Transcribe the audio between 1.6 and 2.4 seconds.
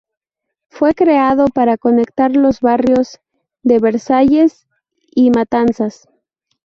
conectar